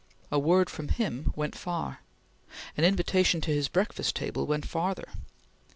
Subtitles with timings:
[0.31, 1.99] A word from him went far.
[2.75, 5.05] An invitation to his breakfast table went farther.